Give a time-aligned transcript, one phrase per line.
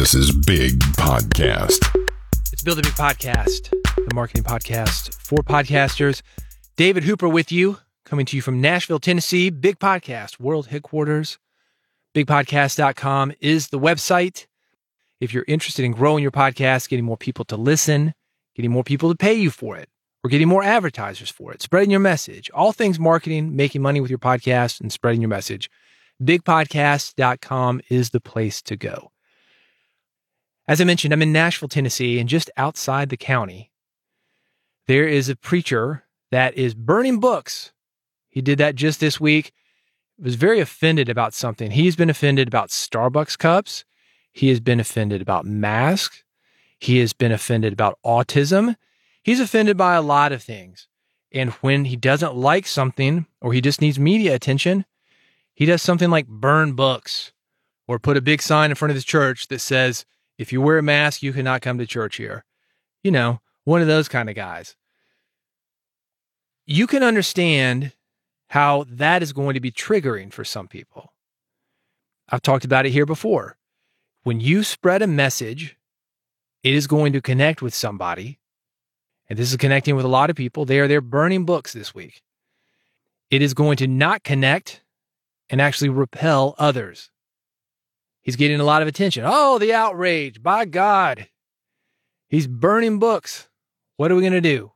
[0.00, 1.86] This is Big Podcast.
[2.54, 3.68] It's Build a Big Podcast,
[4.08, 6.22] the marketing podcast for podcasters.
[6.76, 7.76] David Hooper with you,
[8.06, 9.50] coming to you from Nashville, Tennessee.
[9.50, 11.38] Big Podcast, world headquarters.
[12.14, 14.46] BigPodcast.com is the website.
[15.20, 18.14] If you're interested in growing your podcast, getting more people to listen,
[18.56, 19.90] getting more people to pay you for it,
[20.24, 24.08] or getting more advertisers for it, spreading your message, all things marketing, making money with
[24.08, 25.70] your podcast, and spreading your message,
[26.22, 29.12] bigpodcast.com is the place to go.
[30.68, 33.70] As I mentioned, I'm in Nashville, Tennessee, and just outside the county,
[34.86, 37.72] there is a preacher that is burning books.
[38.28, 39.52] He did that just this week.
[40.18, 41.70] Was very offended about something.
[41.70, 43.84] He's been offended about Starbucks cups.
[44.32, 46.24] He has been offended about masks.
[46.78, 48.76] He has been offended about autism.
[49.22, 50.88] He's offended by a lot of things.
[51.32, 54.84] And when he doesn't like something or he just needs media attention,
[55.54, 57.32] he does something like burn books
[57.88, 60.04] or put a big sign in front of his church that says,
[60.40, 62.46] if you wear a mask, you cannot come to church here.
[63.04, 64.74] You know, one of those kind of guys.
[66.64, 67.92] You can understand
[68.48, 71.12] how that is going to be triggering for some people.
[72.30, 73.58] I've talked about it here before.
[74.22, 75.76] When you spread a message,
[76.62, 78.38] it is going to connect with somebody.
[79.28, 80.64] And this is connecting with a lot of people.
[80.64, 82.22] They are there burning books this week.
[83.30, 84.82] It is going to not connect
[85.50, 87.10] and actually repel others.
[88.22, 89.24] He's getting a lot of attention.
[89.26, 90.42] Oh, the outrage.
[90.42, 91.28] By God.
[92.28, 93.48] He's burning books.
[93.96, 94.72] What are we going to do?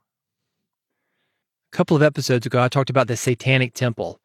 [1.73, 4.21] A couple of episodes ago, I talked about the Satanic Temple.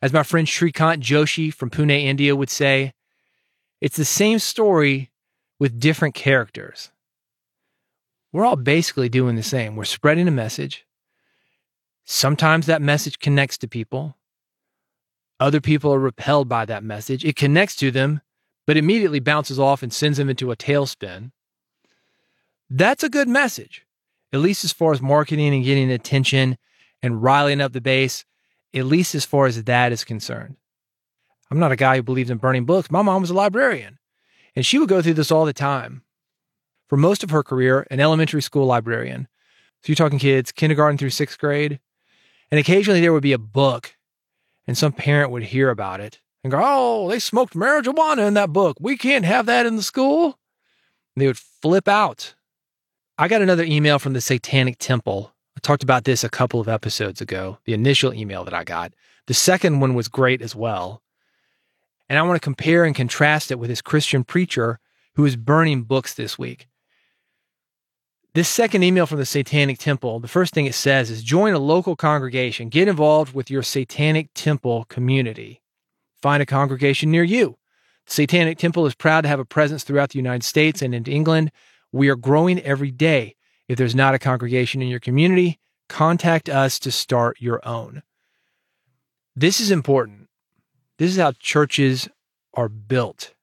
[0.00, 2.92] As my friend Shrikant Joshi from Pune, India would say,
[3.80, 5.10] it's the same story
[5.58, 6.90] with different characters.
[8.32, 9.76] We're all basically doing the same.
[9.76, 10.86] We're spreading a message.
[12.04, 14.16] Sometimes that message connects to people.
[15.42, 17.24] Other people are repelled by that message.
[17.24, 18.20] It connects to them,
[18.64, 21.32] but immediately bounces off and sends them into a tailspin.
[22.70, 23.84] That's a good message,
[24.32, 26.58] at least as far as marketing and getting attention
[27.02, 28.24] and riling up the base,
[28.72, 30.58] at least as far as that is concerned.
[31.50, 32.88] I'm not a guy who believes in burning books.
[32.88, 33.98] My mom was a librarian,
[34.54, 36.04] and she would go through this all the time.
[36.88, 39.26] For most of her career, an elementary school librarian.
[39.82, 41.80] So you're talking kids, kindergarten through sixth grade.
[42.52, 43.96] And occasionally there would be a book
[44.66, 48.52] and some parent would hear about it and go, Oh, they smoked marijuana in that
[48.52, 48.76] book.
[48.80, 50.38] We can't have that in the school.
[51.14, 52.34] And they would flip out.
[53.18, 55.32] I got another email from the Satanic Temple.
[55.56, 58.94] I talked about this a couple of episodes ago, the initial email that I got.
[59.26, 61.02] The second one was great as well.
[62.08, 64.80] And I want to compare and contrast it with this Christian preacher
[65.14, 66.66] who is burning books this week.
[68.34, 71.58] This second email from the Satanic Temple, the first thing it says is join a
[71.58, 75.60] local congregation, get involved with your Satanic Temple community.
[76.22, 77.58] Find a congregation near you.
[78.06, 81.04] The Satanic Temple is proud to have a presence throughout the United States and in
[81.04, 81.52] England.
[81.92, 83.36] We are growing every day.
[83.68, 85.60] If there's not a congregation in your community,
[85.90, 88.02] contact us to start your own.
[89.36, 90.28] This is important.
[90.98, 92.08] This is how churches
[92.54, 93.34] are built.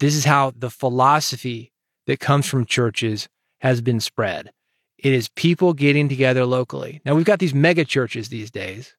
[0.00, 1.72] This is how the philosophy
[2.08, 3.28] that comes from churches
[3.58, 4.52] has been spread.
[4.98, 7.00] It is people getting together locally.
[7.04, 8.96] Now, we've got these mega churches these days,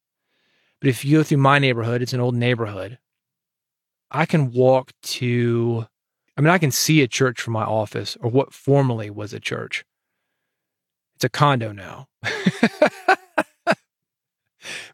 [0.80, 3.00] but if you go through my neighborhood, it's an old neighborhood.
[4.10, 5.86] I can walk to,
[6.38, 9.40] I mean, I can see a church from my office or what formerly was a
[9.40, 9.84] church.
[11.16, 12.08] It's a condo now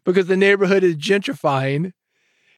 [0.04, 1.92] because the neighborhood is gentrifying.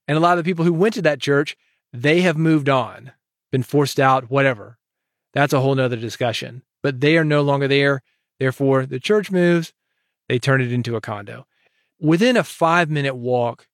[0.06, 1.54] And a lot of the people who went to that church,
[1.92, 3.12] they have moved on,
[3.52, 4.78] been forced out, whatever.
[5.34, 8.02] That's a whole nother discussion but they are no longer there.
[8.38, 9.72] Therefore, the church moves,
[10.28, 11.46] they turn it into a condo.
[12.00, 13.66] Within a five minute walk,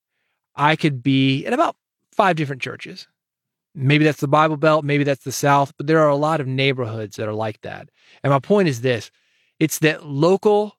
[0.55, 1.77] I could be at about
[2.13, 3.09] five different churches.
[3.75, 6.47] Maybe that's the Bible Belt, maybe that's the South, but there are a lot of
[6.47, 7.89] neighborhoods that are like that.
[8.23, 9.11] And my point is this
[9.59, 10.77] it's that local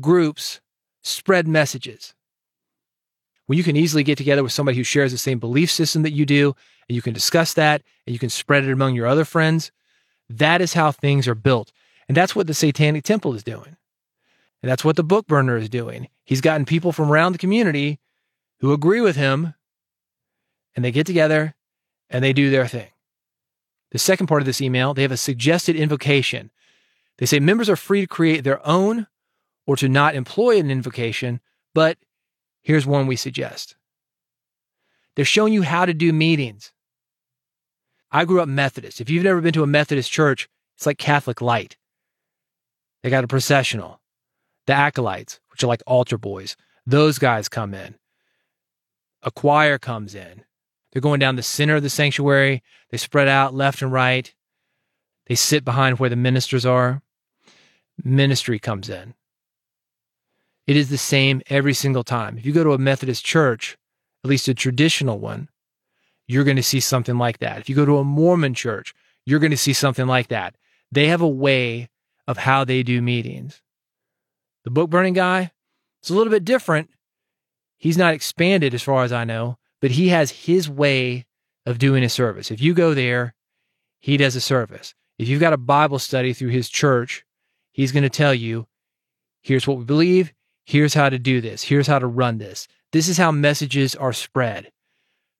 [0.00, 0.60] groups
[1.02, 2.14] spread messages.
[3.46, 6.12] When you can easily get together with somebody who shares the same belief system that
[6.12, 6.54] you do,
[6.88, 9.70] and you can discuss that, and you can spread it among your other friends,
[10.28, 11.72] that is how things are built.
[12.08, 13.76] And that's what the Satanic Temple is doing.
[14.62, 16.08] And that's what the book burner is doing.
[16.24, 18.00] He's gotten people from around the community
[18.60, 19.54] who agree with him
[20.74, 21.54] and they get together
[22.08, 22.88] and they do their thing.
[23.90, 26.50] The second part of this email, they have a suggested invocation.
[27.18, 29.06] They say members are free to create their own
[29.66, 31.40] or to not employ an invocation,
[31.74, 31.98] but
[32.62, 33.76] here's one we suggest.
[35.14, 36.72] They're showing you how to do meetings.
[38.14, 39.00] I grew up Methodist.
[39.00, 41.76] If you've never been to a Methodist church, it's like Catholic light.
[43.02, 44.00] They got a processional.
[44.68, 46.56] The acolytes, which are like altar boys,
[46.86, 47.96] those guys come in.
[49.24, 50.44] A choir comes in.
[50.92, 52.62] They're going down the center of the sanctuary.
[52.90, 54.32] They spread out left and right.
[55.26, 57.02] They sit behind where the ministers are.
[58.04, 59.14] Ministry comes in.
[60.68, 62.38] It is the same every single time.
[62.38, 63.76] If you go to a Methodist church,
[64.22, 65.48] at least a traditional one,
[66.26, 67.58] you're going to see something like that.
[67.58, 68.94] If you go to a Mormon church,
[69.26, 70.56] you're going to see something like that.
[70.90, 71.88] They have a way
[72.26, 73.60] of how they do meetings.
[74.64, 75.52] The book burning guy,
[76.00, 76.90] it's a little bit different.
[77.76, 81.26] He's not expanded as far as I know, but he has his way
[81.66, 82.50] of doing a service.
[82.50, 83.34] If you go there,
[84.00, 84.94] he does a service.
[85.18, 87.24] If you've got a Bible study through his church,
[87.72, 88.66] he's going to tell you
[89.42, 90.32] here's what we believe,
[90.64, 92.66] here's how to do this, here's how to run this.
[92.92, 94.70] This is how messages are spread.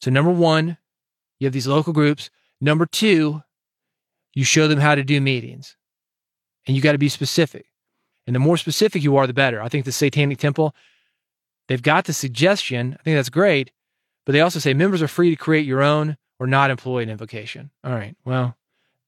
[0.05, 0.77] So, number one,
[1.39, 2.29] you have these local groups.
[2.61, 3.43] Number two,
[4.35, 5.79] you show them how to do meetings.
[6.67, 7.65] And you got to be specific.
[8.27, 9.63] And the more specific you are, the better.
[9.63, 10.75] I think the Satanic Temple,
[11.69, 12.99] they've got the suggestion.
[13.01, 13.71] I think that's great.
[14.27, 17.09] But they also say members are free to create your own or not employ an
[17.09, 17.71] invocation.
[17.83, 18.15] All right.
[18.27, 18.59] Well,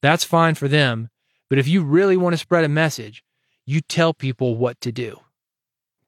[0.01, 1.11] that's fine for them.
[1.47, 3.23] But if you really want to spread a message,
[3.67, 5.19] you tell people what to do.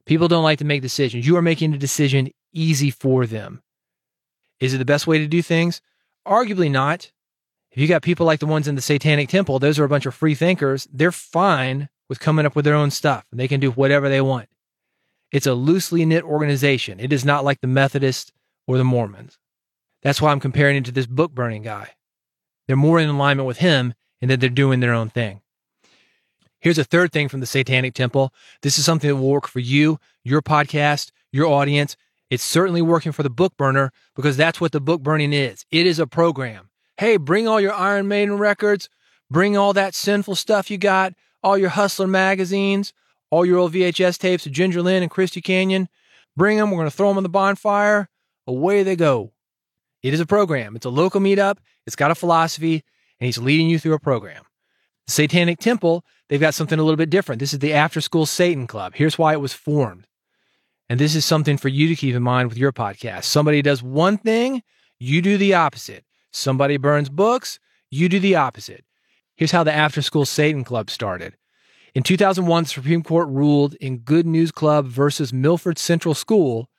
[0.07, 1.27] People don't like to make decisions.
[1.27, 3.61] You are making a decision easy for them.
[4.59, 5.81] Is it the best way to do things?
[6.27, 7.11] Arguably not.
[7.71, 10.05] If you got people like the ones in the Satanic Temple, those are a bunch
[10.05, 10.87] of free thinkers.
[10.91, 14.21] They're fine with coming up with their own stuff and they can do whatever they
[14.21, 14.49] want.
[15.31, 16.99] It's a loosely knit organization.
[16.99, 18.31] It is not like the Methodists
[18.67, 19.37] or the Mormons.
[20.01, 21.91] That's why I'm comparing it to this book burning guy.
[22.67, 25.41] They're more in alignment with him in that they're doing their own thing.
[26.59, 28.33] Here's a third thing from the Satanic Temple.
[28.61, 31.95] This is something that will work for you, your podcast, your audience.
[32.29, 35.65] It's certainly working for the book burner because that's what the book burning is.
[35.71, 36.69] It is a program.
[36.97, 38.89] Hey, bring all your Iron Maiden records,
[39.31, 42.93] bring all that sinful stuff you got, all your Hustler magazines,
[43.31, 45.87] all your old VHS tapes of Ginger Lynn and Christy Canyon.
[46.35, 46.71] Bring them.
[46.71, 48.09] We're going to throw them on the bonfire
[48.47, 49.31] away they go.
[50.03, 50.75] It is a program.
[50.75, 51.57] It's a local meetup.
[51.85, 52.83] It's got a philosophy,
[53.19, 54.43] and he's leading you through a program.
[55.07, 57.39] The Satanic Temple, they've got something a little bit different.
[57.39, 58.93] This is the After School Satan Club.
[58.95, 60.07] Here's why it was formed.
[60.89, 63.25] And this is something for you to keep in mind with your podcast.
[63.25, 64.63] Somebody does one thing,
[64.99, 66.03] you do the opposite.
[66.31, 67.59] Somebody burns books,
[67.91, 68.83] you do the opposite.
[69.35, 71.35] Here's how the After School Satan Club started.
[71.95, 76.69] In 2001, the Supreme Court ruled in Good News Club versus Milford Central School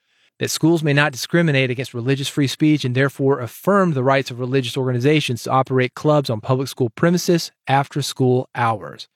[0.40, 4.40] that schools may not discriminate against religious free speech and therefore affirmed the rights of
[4.40, 9.08] religious organizations to operate clubs on public school premises after school hours.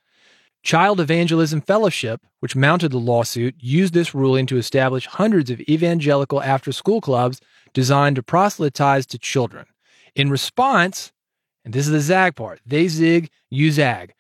[0.64, 6.42] Child Evangelism Fellowship, which mounted the lawsuit, used this ruling to establish hundreds of evangelical
[6.42, 7.38] after school clubs
[7.74, 9.66] designed to proselytize to children.
[10.16, 11.12] In response,
[11.66, 14.14] and this is the zag part, they zig, you zag.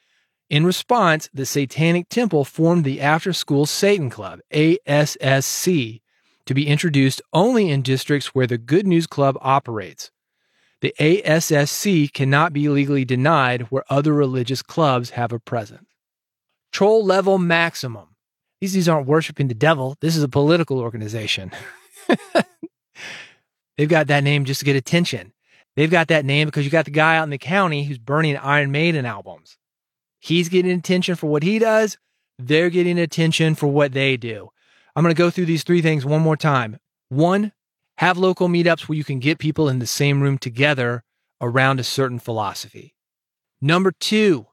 [0.50, 6.02] In response, the Satanic Temple formed the After School Satan Club, ASSC,
[6.44, 10.10] to be introduced only in districts where the Good News Club operates.
[10.82, 15.93] The ASSC cannot be legally denied where other religious clubs have a presence.
[16.74, 18.08] Troll level maximum.
[18.60, 19.96] These, these aren't worshiping the devil.
[20.00, 21.52] This is a political organization.
[23.78, 25.32] They've got that name just to get attention.
[25.76, 28.36] They've got that name because you got the guy out in the county who's burning
[28.36, 29.56] Iron Maiden albums.
[30.18, 31.96] He's getting attention for what he does.
[32.40, 34.48] They're getting attention for what they do.
[34.96, 36.78] I'm going to go through these three things one more time.
[37.08, 37.52] One,
[37.98, 41.04] have local meetups where you can get people in the same room together
[41.40, 42.96] around a certain philosophy.
[43.60, 44.48] Number two,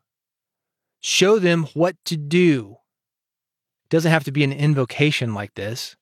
[1.01, 2.77] show them what to do.
[3.85, 5.97] It doesn't have to be an invocation like this,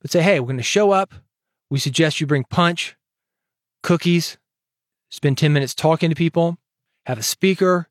[0.00, 1.14] but say, hey, we're going to show up.
[1.68, 2.94] We suggest you bring punch,
[3.82, 4.38] cookies,
[5.08, 6.58] spend 10 minutes talking to people,
[7.06, 7.88] have a speaker,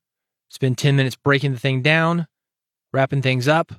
[0.48, 2.28] spend 10 minutes breaking the thing down,
[2.94, 3.74] wrapping things up,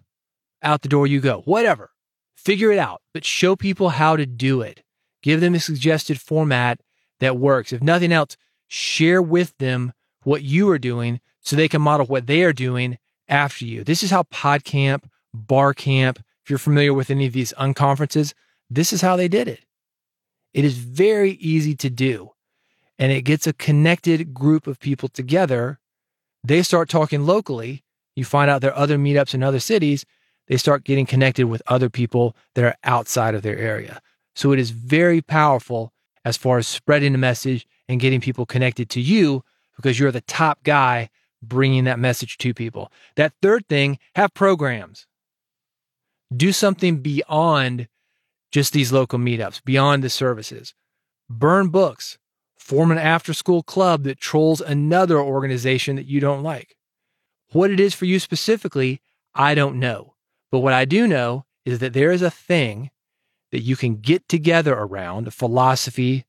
[0.62, 1.92] out the door you go, whatever.
[2.37, 4.83] Figure it out, but show people how to do it.
[5.23, 6.80] Give them a suggested format
[7.21, 7.73] that works.
[7.73, 8.37] If nothing else,
[8.68, 9.92] share with them
[10.23, 12.98] what you are doing so they can model what they are doing
[13.28, 13.84] after you.
[13.84, 18.34] This is how PodCamp, BarCamp, if you're familiar with any of these unconferences,
[18.68, 19.60] this is how they did it.
[20.52, 22.32] It is very easy to do.
[22.98, 25.78] And it gets a connected group of people together.
[26.42, 27.84] They start talking locally.
[28.16, 30.04] You find out there are other meetups in other cities
[30.48, 34.00] they start getting connected with other people that are outside of their area.
[34.34, 35.92] So it is very powerful
[36.24, 39.42] as far as spreading the message and getting people connected to you
[39.76, 41.08] because you're the top guy
[41.48, 42.90] bringing that message to people.
[43.16, 45.06] That third thing, have programs.
[46.34, 47.88] Do something beyond
[48.50, 50.74] just these local meetups, beyond the services.
[51.28, 52.18] Burn books.
[52.58, 56.76] Form an after school club that trolls another organization that you don't like.
[57.52, 59.00] What it is for you specifically,
[59.34, 60.14] I don't know.
[60.50, 62.90] But what I do know is that there is a thing
[63.52, 66.24] that you can get together around a philosophy,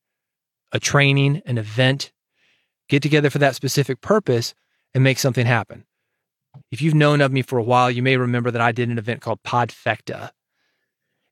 [0.71, 2.11] a training, an event,
[2.87, 4.53] get together for that specific purpose
[4.93, 5.85] and make something happen.
[6.71, 8.97] If you've known of me for a while, you may remember that I did an
[8.97, 10.31] event called Podfecta.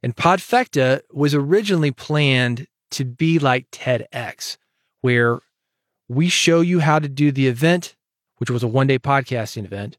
[0.03, 4.57] And Podfecta was originally planned to be like TEDx,
[5.01, 5.39] where
[6.07, 7.95] we show you how to do the event,
[8.37, 9.97] which was a one day podcasting event,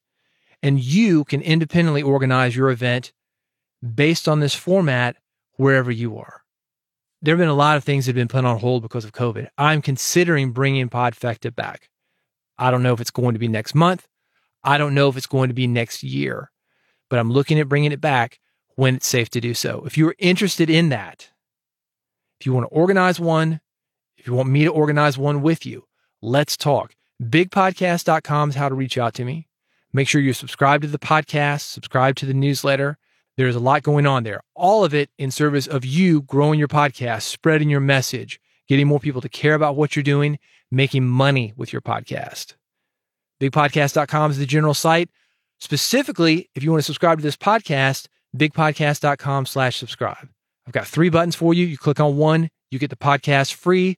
[0.63, 3.13] and you can independently organize your event
[3.95, 5.17] based on this format
[5.57, 6.43] wherever you are.
[7.23, 9.13] There have been a lot of things that have been put on hold because of
[9.13, 9.49] COVID.
[9.59, 11.89] I'm considering bringing Podfecta back.
[12.59, 14.07] I don't know if it's going to be next month.
[14.65, 16.51] I don't know if it's going to be next year,
[17.09, 18.41] but I'm looking at bringing it back
[18.75, 19.85] when it's safe to do so.
[19.87, 21.31] If you're interested in that,
[22.41, 23.61] if you want to organize one,
[24.17, 25.85] if you want me to organize one with you,
[26.21, 26.95] let's talk.
[27.23, 29.49] Bigpodcast.com is how to reach out to me.
[29.93, 32.99] Make sure you're subscribed to the podcast, subscribe to the newsletter.
[33.37, 34.43] There's a lot going on there.
[34.55, 39.01] All of it in service of you growing your podcast, spreading your message, getting more
[39.01, 40.39] people to care about what you're doing,
[40.71, 42.55] making money with your podcast.
[43.41, 45.11] Bigpodcast.com is the general site.
[45.59, 48.07] Specifically, if you want to subscribe to this podcast,
[48.37, 50.29] bigpodcast.com slash subscribe.
[50.67, 51.67] I've got three buttons for you.
[51.67, 53.97] You click on one, you get the podcast free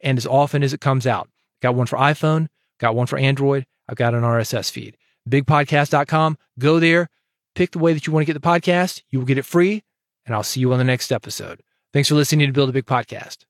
[0.00, 1.28] and as often as it comes out.
[1.62, 2.48] Got one for iPhone,
[2.78, 3.66] got one for Android.
[3.88, 4.96] I've got an RSS feed.
[5.28, 6.38] Bigpodcast.com.
[6.58, 7.08] Go there,
[7.54, 9.02] pick the way that you want to get the podcast.
[9.10, 9.82] You will get it free,
[10.24, 11.62] and I'll see you on the next episode.
[11.92, 13.44] Thanks for listening to Build a Big Podcast.